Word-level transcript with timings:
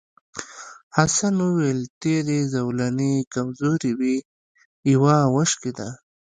حسن 0.97 1.33
وویل 1.45 1.81
تېرې 2.01 2.39
زولنې 2.53 3.13
کمزورې 3.33 3.91
وې 3.99 4.15
یوه 4.91 5.15
وشکېده. 5.35 5.89